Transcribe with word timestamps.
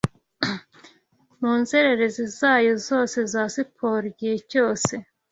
Mu 1.39 1.51
nzererezi 1.61 2.23
zayo 2.37 2.73
zose 2.87 3.17
za 3.33 3.43
siporo, 3.55 4.03
igihe 4.11 4.35
cyose 4.51 4.93